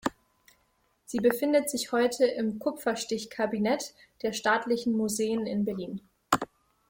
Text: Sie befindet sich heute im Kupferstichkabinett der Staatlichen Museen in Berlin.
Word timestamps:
Sie 1.05 1.19
befindet 1.19 1.69
sich 1.69 1.91
heute 1.91 2.25
im 2.25 2.57
Kupferstichkabinett 2.57 3.93
der 4.23 4.33
Staatlichen 4.33 4.93
Museen 4.97 5.45
in 5.45 5.63
Berlin. 5.63 6.01